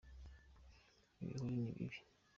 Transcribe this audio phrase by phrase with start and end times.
[1.21, 1.99] ibihuru ni bibi